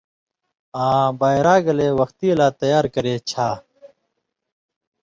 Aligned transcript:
آں 0.85 1.07
بائرا 1.19 1.55
گلے 1.65 1.89
وختی 1.99 2.29
لا 2.39 2.47
تیار 2.59 2.85
کرے 2.93 3.15
چھا۔ 3.29 3.49